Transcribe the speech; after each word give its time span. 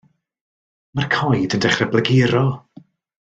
Mae'r 0.99 1.11
coed 1.15 1.57
yn 1.59 1.63
dechrau 1.67 1.89
blaguro. 1.93 2.43